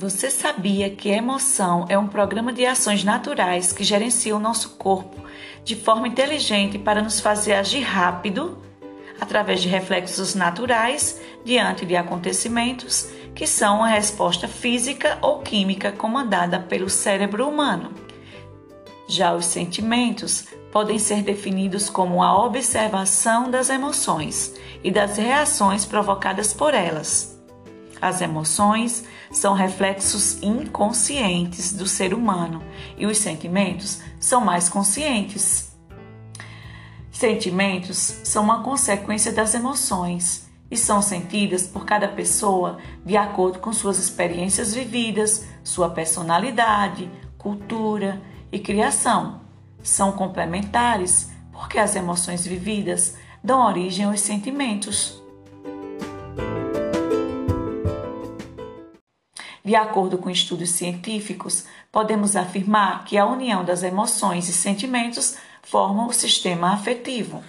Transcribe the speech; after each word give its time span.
Você 0.00 0.30
sabia 0.30 0.88
que 0.90 1.08
emoção 1.08 1.84
é 1.88 1.98
um 1.98 2.06
programa 2.06 2.52
de 2.52 2.64
ações 2.64 3.02
naturais 3.02 3.72
que 3.72 3.82
gerencia 3.82 4.36
o 4.36 4.38
nosso 4.38 4.76
corpo 4.76 5.24
de 5.64 5.74
forma 5.74 6.06
inteligente 6.06 6.78
para 6.78 7.02
nos 7.02 7.18
fazer 7.18 7.54
agir 7.54 7.80
rápido, 7.80 8.62
através 9.20 9.60
de 9.60 9.66
reflexos 9.66 10.36
naturais 10.36 11.20
diante 11.44 11.84
de 11.84 11.96
acontecimentos 11.96 13.08
que 13.34 13.44
são 13.44 13.82
a 13.82 13.88
resposta 13.88 14.46
física 14.46 15.18
ou 15.20 15.40
química 15.40 15.90
comandada 15.90 16.60
pelo 16.60 16.88
cérebro 16.88 17.48
humano. 17.48 17.92
Já 19.08 19.34
os 19.34 19.46
sentimentos 19.46 20.44
podem 20.70 21.00
ser 21.00 21.22
definidos 21.22 21.90
como 21.90 22.22
a 22.22 22.46
observação 22.46 23.50
das 23.50 23.68
emoções 23.68 24.54
e 24.84 24.92
das 24.92 25.16
reações 25.16 25.84
provocadas 25.84 26.54
por 26.54 26.72
elas. 26.72 27.37
As 28.00 28.20
emoções 28.20 29.04
são 29.30 29.54
reflexos 29.54 30.42
inconscientes 30.42 31.72
do 31.72 31.86
ser 31.86 32.14
humano 32.14 32.62
e 32.96 33.06
os 33.06 33.18
sentimentos 33.18 34.00
são 34.20 34.40
mais 34.40 34.68
conscientes. 34.68 35.76
Sentimentos 37.10 37.96
são 38.22 38.44
uma 38.44 38.62
consequência 38.62 39.32
das 39.32 39.52
emoções 39.54 40.48
e 40.70 40.76
são 40.76 41.02
sentidas 41.02 41.66
por 41.66 41.84
cada 41.84 42.06
pessoa 42.06 42.78
de 43.04 43.16
acordo 43.16 43.58
com 43.58 43.72
suas 43.72 43.98
experiências 43.98 44.74
vividas, 44.74 45.46
sua 45.64 45.90
personalidade, 45.90 47.10
cultura 47.36 48.20
e 48.52 48.58
criação. 48.58 49.40
São 49.82 50.12
complementares 50.12 51.30
porque 51.50 51.78
as 51.78 51.96
emoções 51.96 52.46
vividas 52.46 53.16
dão 53.42 53.66
origem 53.66 54.04
aos 54.04 54.20
sentimentos. 54.20 55.20
De 59.68 59.76
acordo 59.76 60.16
com 60.16 60.30
estudos 60.30 60.70
científicos, 60.70 61.66
podemos 61.92 62.36
afirmar 62.36 63.04
que 63.04 63.18
a 63.18 63.26
união 63.26 63.62
das 63.62 63.82
emoções 63.82 64.48
e 64.48 64.52
sentimentos 64.54 65.36
forma 65.62 66.06
o 66.06 66.12
sistema 66.14 66.72
afetivo. 66.72 67.44